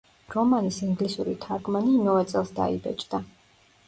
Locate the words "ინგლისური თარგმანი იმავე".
0.85-2.23